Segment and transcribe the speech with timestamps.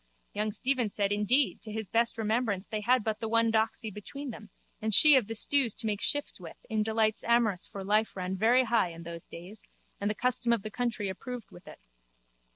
[0.33, 4.31] Young Stephen said indeed to his best remembrance they had but the one doxy between
[4.31, 4.49] them
[4.81, 8.35] and she of the stews to make shift with in delights amorous for life ran
[8.35, 9.61] very high in those days
[9.99, 11.81] and the custom of the country approved with it.